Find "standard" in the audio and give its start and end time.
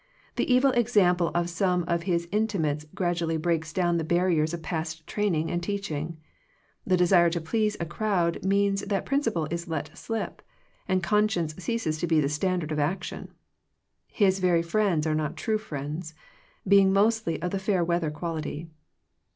12.29-12.71